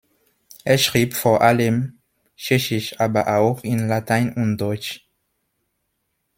Er 0.63 0.79
schrieb 0.79 1.13
vor 1.13 1.41
allem 1.41 1.99
Tschechisch, 2.35 2.99
aber 2.99 3.37
auch 3.37 3.63
in 3.63 3.87
Latein 3.87 4.33
und 4.33 4.57
Deutsch. 4.57 5.07